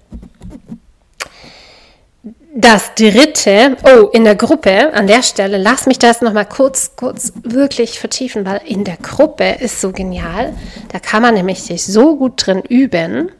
Das 2.55 2.95
dritte, 2.95 3.77
oh, 3.85 4.09
in 4.13 4.25
der 4.25 4.35
Gruppe, 4.35 4.93
an 4.93 5.07
der 5.07 5.23
Stelle, 5.23 5.59
lass 5.59 5.87
mich 5.87 5.99
das 5.99 6.23
nochmal 6.23 6.47
kurz, 6.47 6.97
kurz 6.97 7.33
wirklich 7.43 8.01
vertiefen, 8.01 8.45
weil 8.45 8.61
in 8.65 8.85
der 8.85 8.97
Gruppe 8.97 9.57
ist 9.61 9.81
so 9.81 9.93
genial. 9.93 10.55
Da 10.91 10.99
kann 10.99 11.23
man 11.23 11.35
nämlich 11.35 11.63
sich 11.63 11.85
so 11.85 12.17
gut 12.17 12.47
drin 12.47 12.63
üben, 12.69 13.31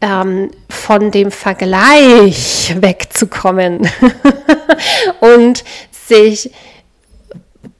ähm, 0.00 0.50
von 0.68 1.10
dem 1.10 1.30
Vergleich 1.30 2.74
wegzukommen 2.80 3.88
und 5.20 5.64
sich 5.90 6.50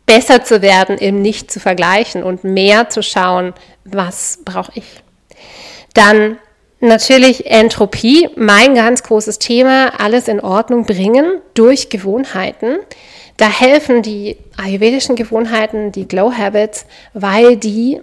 besser 0.07 0.43
zu 0.43 0.63
werden, 0.63 0.97
im 0.97 1.21
Nicht 1.21 1.51
zu 1.51 1.61
vergleichen 1.61 2.23
und 2.23 2.43
mehr 2.43 2.89
zu 2.89 3.03
schauen, 3.03 3.53
was 3.85 4.39
brauche 4.45 4.73
ich. 4.75 5.03
Dann 5.95 6.39
natürlich 6.81 7.47
Entropie, 7.47 8.29
mein 8.37 8.75
ganz 8.75 9.03
großes 9.03 9.39
Thema, 9.39 10.01
alles 10.01 10.29
in 10.29 10.41
Ordnung 10.41 10.85
bringen 10.85 11.41
durch 11.55 11.91
Gewohnheiten. 11.91 12.79
Da 13.37 13.49
helfen 13.49 14.03
die 14.03 14.37
ayurvedischen 14.57 15.15
Gewohnheiten, 15.15 15.93
die 15.93 16.09
Glow 16.09 16.33
Habits, 16.33 16.87
weil 17.13 17.57
die 17.57 18.01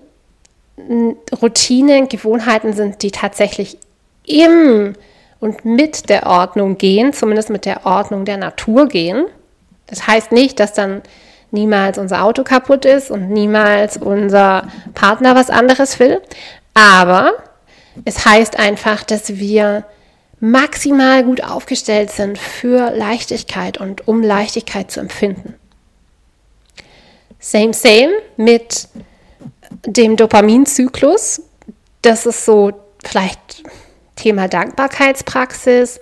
Routinen, 1.42 2.10
Gewohnheiten 2.10 2.74
sind, 2.74 3.02
die 3.02 3.12
tatsächlich 3.12 3.78
im 4.28 4.94
und 5.40 5.66
mit 5.66 6.10
der 6.10 6.26
Ordnung 6.26 6.78
gehen, 6.78 7.14
zumindest 7.14 7.50
mit 7.50 7.66
der 7.66 7.86
Ordnung 7.86 8.26
der 8.26 8.38
Natur 8.38 8.88
gehen. 8.88 9.26
Das 9.88 10.08
heißt 10.08 10.32
nicht, 10.32 10.60
dass 10.60 10.74
dann 10.74 11.02
niemals 11.52 11.98
unser 11.98 12.24
Auto 12.24 12.44
kaputt 12.44 12.86
ist 12.86 13.12
und 13.12 13.30
niemals 13.30 13.98
unser 13.98 14.68
Partner 14.94 15.36
was 15.36 15.50
anderes 15.50 16.00
will, 16.00 16.22
aber 16.74 17.34
es 18.04 18.26
heißt 18.26 18.60
einfach, 18.60 19.04
dass 19.04 19.38
wir 19.38 19.86
maximal 20.40 21.24
gut 21.24 21.44
aufgestellt 21.44 22.12
sind 22.12 22.38
für 22.38 22.92
Leichtigkeit 22.92 23.80
und 23.80 24.08
um 24.08 24.22
Leichtigkeit 24.22 24.92
zu 24.92 25.00
empfinden. 25.00 25.56
Same, 27.40 27.74
same 27.74 28.12
mit 28.38 28.88
dem 29.86 30.16
Dopaminzyklus. 30.16 31.42
Das 32.02 32.26
ist 32.26 32.44
so 32.44 32.74
vielleicht 33.04 33.64
Thema 34.16 34.48
Dankbarkeitspraxis, 34.48 36.00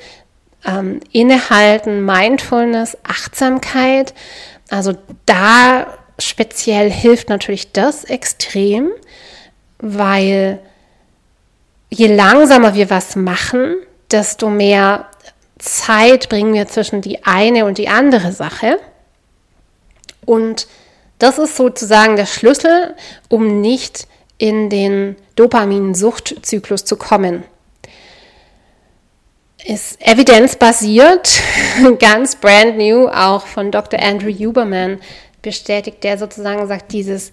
ähm, 0.66 1.00
Innehalten, 1.12 2.06
Mindfulness, 2.06 2.98
Achtsamkeit. 3.04 4.14
Also 4.70 4.94
da 5.26 5.88
speziell 6.20 6.90
hilft 6.92 7.30
natürlich 7.30 7.72
das 7.72 8.04
extrem, 8.06 8.90
weil 9.80 10.60
je 11.90 12.14
langsamer 12.14 12.76
wir 12.76 12.90
was 12.90 13.16
machen, 13.16 13.76
desto 14.12 14.50
mehr 14.50 15.08
Zeit 15.60 16.30
bringen 16.30 16.54
wir 16.54 16.68
zwischen 16.68 17.02
die 17.02 17.26
eine 17.26 17.66
und 17.66 17.78
die 17.78 17.90
andere 17.90 18.32
Sache. 18.32 18.80
Und 20.26 20.68
das 21.20 21.38
ist 21.38 21.56
sozusagen 21.56 22.16
der 22.16 22.26
Schlüssel, 22.26 22.96
um 23.30 23.62
nicht 23.62 24.08
in 24.38 24.70
den 24.70 25.16
Dopaminsuchtzyklus 25.36 26.86
zu 26.86 26.98
kommen 26.98 27.44
ist 29.66 30.02
evidenzbasiert, 30.02 31.42
ganz 32.00 32.36
brand 32.36 32.78
new, 32.78 33.08
auch 33.08 33.48
von 33.48 33.72
Dr. 33.72 34.00
Andrew 34.00 34.32
Huberman 34.32 35.00
bestätigt, 35.42 36.04
der 36.04 36.18
sozusagen 36.18 36.68
sagt, 36.68 36.92
dieses 36.92 37.32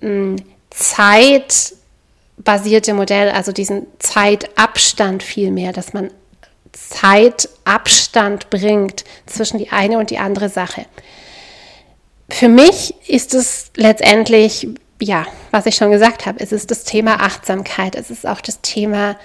mh, 0.00 0.10
mm, 0.10 0.36
zeitbasierte 0.70 2.94
Modell, 2.94 3.30
also 3.30 3.52
diesen 3.52 3.86
Zeitabstand 3.98 5.22
vielmehr, 5.22 5.72
dass 5.72 5.92
man 5.92 6.10
Zeitabstand 6.72 8.50
bringt 8.50 9.04
zwischen 9.26 9.58
die 9.58 9.70
eine 9.70 9.98
und 9.98 10.10
die 10.10 10.18
andere 10.18 10.48
Sache. 10.48 10.86
Für 12.28 12.48
mich 12.48 12.94
ist 13.08 13.34
es 13.34 13.72
letztendlich, 13.74 14.68
ja, 15.00 15.26
was 15.50 15.66
ich 15.66 15.74
schon 15.74 15.90
gesagt 15.90 16.26
habe, 16.26 16.38
es 16.40 16.52
ist 16.52 16.70
das 16.70 16.84
Thema 16.84 17.20
Achtsamkeit, 17.20 17.96
es 17.96 18.10
ist 18.10 18.26
auch 18.26 18.40
das 18.40 18.60
Thema 18.60 19.16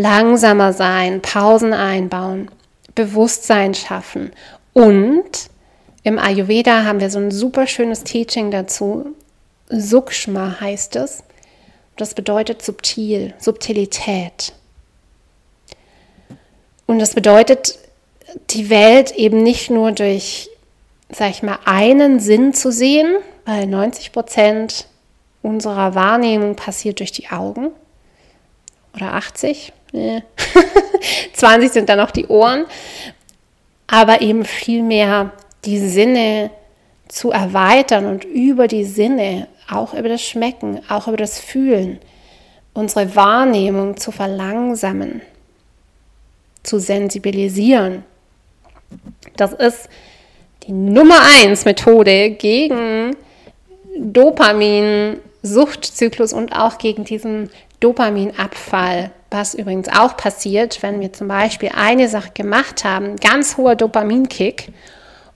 langsamer 0.00 0.72
sein, 0.72 1.22
Pausen 1.22 1.72
einbauen, 1.72 2.50
Bewusstsein 2.94 3.74
schaffen. 3.74 4.32
Und 4.72 5.50
im 6.02 6.18
Ayurveda 6.18 6.84
haben 6.84 7.00
wir 7.00 7.10
so 7.10 7.18
ein 7.18 7.30
super 7.30 7.66
schönes 7.66 8.04
Teaching 8.04 8.50
dazu. 8.50 9.14
Sukshma 9.68 10.60
heißt 10.60 10.96
es. 10.96 11.22
Das 11.96 12.14
bedeutet 12.14 12.62
subtil, 12.62 13.34
Subtilität. 13.38 14.52
Und 16.86 16.98
das 16.98 17.14
bedeutet, 17.14 17.78
die 18.50 18.70
Welt 18.70 19.12
eben 19.12 19.42
nicht 19.42 19.70
nur 19.70 19.92
durch, 19.92 20.48
sag 21.10 21.30
ich 21.30 21.42
mal, 21.42 21.58
einen 21.64 22.20
Sinn 22.20 22.54
zu 22.54 22.72
sehen, 22.72 23.16
weil 23.44 23.66
90 23.66 24.12
Prozent 24.12 24.86
unserer 25.42 25.94
Wahrnehmung 25.94 26.56
passiert 26.56 27.00
durch 27.00 27.12
die 27.12 27.28
Augen 27.28 27.68
oder 28.94 29.14
80, 29.14 29.72
nee. 29.92 30.22
20 31.34 31.70
sind 31.70 31.88
dann 31.88 31.98
noch 31.98 32.10
die 32.10 32.26
Ohren, 32.26 32.66
aber 33.86 34.20
eben 34.20 34.44
viel 34.44 34.82
mehr 34.82 35.32
die 35.64 35.78
Sinne 35.78 36.50
zu 37.08 37.30
erweitern 37.32 38.06
und 38.06 38.24
über 38.24 38.68
die 38.68 38.84
Sinne, 38.84 39.48
auch 39.68 39.94
über 39.94 40.08
das 40.08 40.22
Schmecken, 40.22 40.80
auch 40.88 41.08
über 41.08 41.16
das 41.16 41.40
Fühlen, 41.40 41.98
unsere 42.72 43.14
Wahrnehmung 43.16 43.96
zu 43.96 44.12
verlangsamen, 44.12 45.22
zu 46.62 46.78
sensibilisieren. 46.78 48.04
Das 49.36 49.52
ist 49.52 49.88
die 50.64 50.72
Nummer 50.72 51.20
1 51.42 51.64
Methode 51.64 52.30
gegen 52.30 53.16
Dopamin, 53.98 55.18
Suchtzyklus 55.42 56.32
und 56.32 56.52
auch 56.52 56.78
gegen 56.78 57.04
diesen 57.04 57.50
Dopaminabfall, 57.80 59.10
was 59.30 59.54
übrigens 59.54 59.88
auch 59.88 60.16
passiert, 60.16 60.82
wenn 60.82 61.00
wir 61.00 61.12
zum 61.12 61.28
Beispiel 61.28 61.70
eine 61.74 62.08
Sache 62.08 62.30
gemacht 62.34 62.84
haben, 62.84 63.16
ganz 63.16 63.56
hoher 63.56 63.76
Dopaminkick 63.76 64.72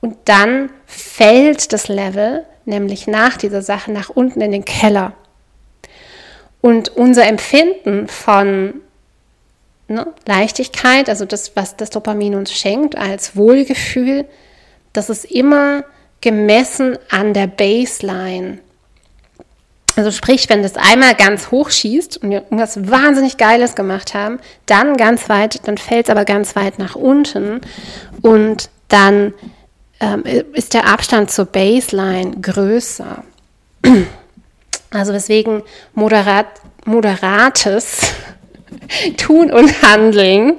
und 0.01 0.17
dann 0.25 0.71
fällt 0.87 1.73
das 1.73 1.89
Level, 1.89 2.45
nämlich 2.65 3.07
nach 3.07 3.37
dieser 3.37 3.63
Sache, 3.63 3.93
nach 3.93 4.11
unten 4.11 4.41
in 4.41 4.53
den 4.53 4.65
Keller. 4.65 5.13
Und 6.61 6.89
unser 6.91 7.27
Empfinden 7.27 8.09
von 8.09 8.81
ne, 9.87 10.07
Leichtigkeit, 10.27 11.09
also 11.09 11.25
das, 11.25 11.55
was 11.57 11.77
das 11.77 11.91
Dopamin 11.91 12.35
uns 12.35 12.53
schenkt 12.53 12.97
als 12.97 13.37
Wohlgefühl, 13.37 14.25
das 14.93 15.11
ist 15.11 15.25
immer 15.25 15.85
gemessen 16.21 16.99
an 17.11 17.35
der 17.35 17.47
Baseline 17.47 18.59
also 19.97 20.11
sprich, 20.11 20.49
wenn 20.49 20.63
das 20.63 20.77
einmal 20.77 21.15
ganz 21.15 21.51
hoch 21.51 21.71
schießt 21.71 22.19
und 22.19 22.31
wir 22.31 22.43
irgendwas 22.43 22.91
wahnsinnig 22.91 23.37
Geiles 23.37 23.75
gemacht 23.75 24.15
haben, 24.15 24.41
dann 24.67 24.97
ganz 24.97 25.29
weit, 25.29 25.67
dann 25.69 25.79
fällt 25.79 26.07
es 26.07 26.11
aber 26.11 26.25
ganz 26.25 26.57
weit 26.57 26.79
nach 26.79 26.97
unten 26.97 27.61
und 28.23 28.71
dann 28.89 29.35
ähm, 30.01 30.25
ist 30.53 30.75
der 30.75 30.87
Abstand 30.89 31.31
zur 31.31 31.47
Baseline 31.47 32.33
größer. 32.41 33.23
Also 34.91 35.13
deswegen 35.13 35.63
moderat, 35.95 36.47
moderates 36.85 38.13
Tun 39.17 39.51
und 39.51 39.83
Handeln 39.83 40.55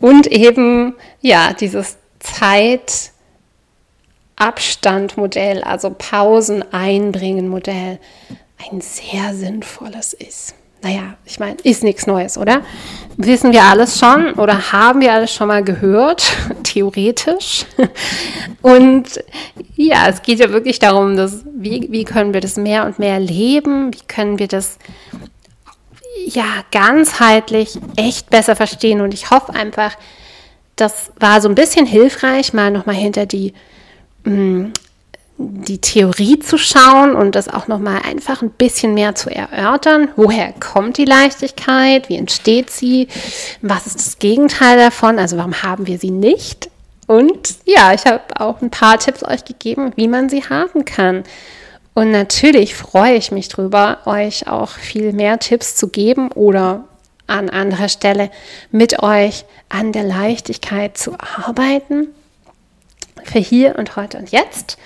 und 0.00 0.26
eben 0.26 0.94
ja 1.20 1.52
dieses 1.52 1.96
Zeitabstandmodell, 4.36 5.62
also 5.62 5.90
Pausen 5.90 6.62
einbringen 6.72 7.48
Modell, 7.48 7.98
ein 8.58 8.80
sehr 8.80 9.34
sinnvolles 9.34 10.12
ist. 10.12 10.54
Naja, 10.80 11.16
ich 11.24 11.40
meine, 11.40 11.56
ist 11.64 11.82
nichts 11.82 12.06
Neues, 12.06 12.38
oder? 12.38 12.62
Wissen 13.16 13.52
wir 13.52 13.64
alles 13.64 13.98
schon 13.98 14.34
oder 14.34 14.70
haben 14.70 15.00
wir 15.00 15.12
alles 15.12 15.34
schon 15.34 15.48
mal 15.48 15.64
gehört, 15.64 16.36
theoretisch. 16.62 17.66
Und 18.62 19.20
ja, 19.74 20.08
es 20.08 20.22
geht 20.22 20.38
ja 20.38 20.50
wirklich 20.50 20.78
darum, 20.78 21.16
dass, 21.16 21.44
wie, 21.52 21.88
wie 21.90 22.04
können 22.04 22.32
wir 22.32 22.40
das 22.40 22.56
mehr 22.56 22.86
und 22.86 23.00
mehr 23.00 23.18
leben? 23.18 23.92
Wie 23.92 24.06
können 24.06 24.38
wir 24.38 24.46
das 24.46 24.78
ja 26.26 26.44
ganzheitlich 26.70 27.78
echt 27.96 28.30
besser 28.30 28.54
verstehen? 28.54 29.00
Und 29.00 29.14
ich 29.14 29.30
hoffe 29.30 29.54
einfach, 29.54 29.96
das 30.76 31.10
war 31.18 31.40
so 31.40 31.48
ein 31.48 31.56
bisschen 31.56 31.86
hilfreich, 31.86 32.52
mal 32.52 32.70
nochmal 32.70 32.94
hinter 32.94 33.26
die 33.26 33.52
mm, 34.22 34.66
die 35.38 35.80
Theorie 35.80 36.40
zu 36.40 36.58
schauen 36.58 37.14
und 37.14 37.36
das 37.36 37.48
auch 37.48 37.68
noch 37.68 37.78
mal 37.78 38.00
einfach 38.02 38.42
ein 38.42 38.50
bisschen 38.50 38.94
mehr 38.94 39.14
zu 39.14 39.30
erörtern. 39.30 40.08
Woher 40.16 40.52
kommt 40.52 40.98
die 40.98 41.04
Leichtigkeit? 41.04 42.08
Wie 42.08 42.16
entsteht 42.16 42.70
sie? 42.70 43.06
Was 43.62 43.86
ist 43.86 43.98
das 43.98 44.18
Gegenteil 44.18 44.76
davon? 44.76 45.18
Also 45.18 45.36
warum 45.36 45.62
haben 45.62 45.86
wir 45.86 45.98
sie 45.98 46.10
nicht? 46.10 46.70
Und 47.06 47.54
ja, 47.64 47.94
ich 47.94 48.04
habe 48.04 48.20
auch 48.38 48.60
ein 48.60 48.70
paar 48.70 48.98
Tipps 48.98 49.22
euch 49.22 49.44
gegeben, 49.44 49.92
wie 49.94 50.08
man 50.08 50.28
sie 50.28 50.42
haben 50.42 50.84
kann. 50.84 51.22
Und 51.94 52.10
natürlich 52.10 52.74
freue 52.74 53.14
ich 53.14 53.30
mich 53.30 53.48
drüber, 53.48 53.98
euch 54.06 54.48
auch 54.48 54.70
viel 54.70 55.12
mehr 55.12 55.38
Tipps 55.38 55.76
zu 55.76 55.88
geben 55.88 56.32
oder 56.32 56.84
an 57.28 57.48
anderer 57.48 57.88
Stelle 57.88 58.30
mit 58.72 59.02
euch 59.02 59.44
an 59.68 59.92
der 59.92 60.04
Leichtigkeit 60.04 60.98
zu 60.98 61.16
arbeiten. 61.18 62.08
Für 63.24 63.38
hier 63.38 63.76
und 63.78 63.94
heute 63.94 64.18
und 64.18 64.30
jetzt 64.30 64.78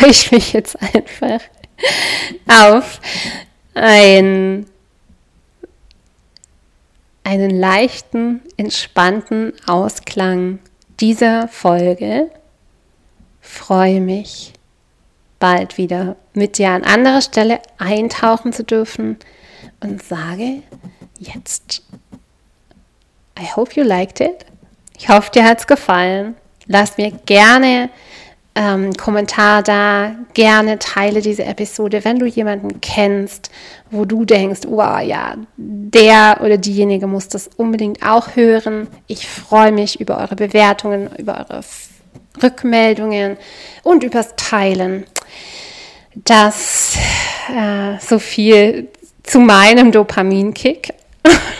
freue 0.00 0.10
ich 0.10 0.32
mich 0.32 0.52
jetzt 0.52 0.80
einfach 0.80 1.40
auf 2.48 3.00
ein, 3.74 4.66
einen 7.24 7.50
leichten, 7.50 8.42
entspannten 8.56 9.52
Ausklang 9.66 10.58
dieser 11.00 11.48
Folge. 11.48 12.30
Freue 13.40 14.00
mich, 14.00 14.52
bald 15.38 15.78
wieder 15.78 16.16
mit 16.34 16.58
dir 16.58 16.70
an 16.70 16.84
anderer 16.84 17.22
Stelle 17.22 17.60
eintauchen 17.78 18.52
zu 18.52 18.64
dürfen 18.64 19.18
und 19.80 20.02
sage 20.02 20.62
jetzt, 21.18 21.82
I 23.38 23.46
hope 23.56 23.72
you 23.74 23.82
liked 23.82 24.20
it. 24.20 24.44
Ich 24.98 25.08
hoffe, 25.08 25.30
dir 25.30 25.44
hat 25.44 25.60
es 25.60 25.66
gefallen. 25.66 26.36
Lass 26.72 26.98
mir 26.98 27.10
gerne 27.26 27.90
ähm, 28.54 28.92
Kommentar 28.92 29.64
da, 29.64 30.14
gerne 30.34 30.78
teile 30.78 31.20
diese 31.20 31.44
Episode, 31.44 32.04
wenn 32.04 32.20
du 32.20 32.26
jemanden 32.26 32.80
kennst, 32.80 33.50
wo 33.90 34.04
du 34.04 34.24
denkst, 34.24 34.60
wow, 34.68 35.00
ja, 35.00 35.34
der 35.56 36.38
oder 36.44 36.58
diejenige 36.58 37.08
muss 37.08 37.26
das 37.26 37.50
unbedingt 37.56 38.06
auch 38.06 38.36
hören. 38.36 38.86
Ich 39.08 39.28
freue 39.28 39.72
mich 39.72 40.00
über 40.00 40.18
eure 40.18 40.36
Bewertungen, 40.36 41.10
über 41.18 41.44
eure 41.50 41.64
Rückmeldungen 42.40 43.36
und 43.82 44.04
übers 44.04 44.36
Teilen. 44.36 45.06
Das 46.14 46.96
äh, 47.52 47.98
so 47.98 48.20
viel 48.20 48.90
zu 49.24 49.40
meinem 49.40 49.90
Dopaminkick 49.90 50.94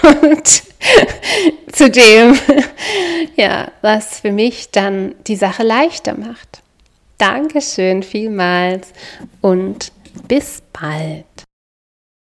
und 0.02 0.62
zu 1.72 1.90
dem, 1.90 2.38
ja, 3.36 3.70
was 3.82 4.20
für 4.20 4.32
mich 4.32 4.70
dann 4.70 5.14
die 5.26 5.36
Sache 5.36 5.62
leichter 5.62 6.16
macht. 6.16 6.62
Dankeschön 7.18 8.02
vielmals 8.02 8.92
und 9.40 9.92
bis 10.26 10.62
bald. 10.72 11.26